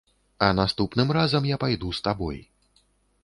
А 0.45 0.47
наступным 0.59 1.11
разам 1.17 1.43
я 1.49 1.59
пайду 1.63 1.91
з 1.97 2.05
табой! 2.07 2.39